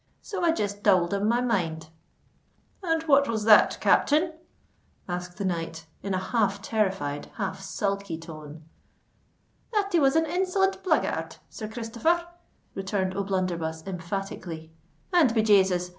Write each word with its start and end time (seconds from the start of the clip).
So 0.23 0.43
I 0.43 0.51
just 0.51 0.83
tould 0.83 1.13
him 1.13 1.27
my 1.27 1.41
mind—" 1.41 1.89
"And 2.81 3.03
what 3.03 3.27
was 3.27 3.43
that, 3.43 3.77
captain?" 3.79 4.33
asked 5.07 5.37
the 5.37 5.45
knight, 5.45 5.85
in 6.01 6.15
a 6.15 6.17
half 6.17 6.59
terrified—half 6.59 7.59
sulky 7.61 8.17
tone. 8.17 8.63
"That 9.71 9.89
he 9.91 9.99
was 9.99 10.15
an 10.15 10.25
insolent 10.25 10.81
blackguard, 10.83 11.35
Sir 11.51 11.67
Christopher," 11.67 12.25
returned 12.73 13.15
O'Blunderbuss 13.15 13.83
emphatically; 13.85 14.71
"and 15.13 15.35
be 15.35 15.43
Jasus! 15.43 15.89